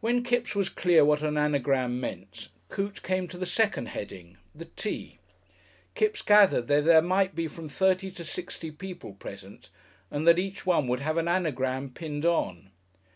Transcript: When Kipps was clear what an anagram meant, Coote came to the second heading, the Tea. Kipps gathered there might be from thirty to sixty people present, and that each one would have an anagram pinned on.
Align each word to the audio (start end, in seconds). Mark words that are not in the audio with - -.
When 0.00 0.24
Kipps 0.24 0.56
was 0.56 0.68
clear 0.68 1.04
what 1.04 1.22
an 1.22 1.38
anagram 1.38 2.00
meant, 2.00 2.48
Coote 2.68 3.04
came 3.04 3.28
to 3.28 3.38
the 3.38 3.46
second 3.46 3.90
heading, 3.90 4.38
the 4.56 4.64
Tea. 4.64 5.20
Kipps 5.94 6.20
gathered 6.20 6.66
there 6.66 7.00
might 7.00 7.36
be 7.36 7.46
from 7.46 7.68
thirty 7.68 8.10
to 8.10 8.24
sixty 8.24 8.72
people 8.72 9.12
present, 9.12 9.70
and 10.10 10.26
that 10.26 10.40
each 10.40 10.66
one 10.66 10.88
would 10.88 10.98
have 10.98 11.16
an 11.16 11.28
anagram 11.28 11.90
pinned 11.90 12.26
on. 12.26 12.72